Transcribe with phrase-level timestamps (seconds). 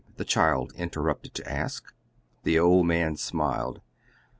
[0.15, 1.93] the child interrupted to ask.
[2.41, 3.81] The old man smiled.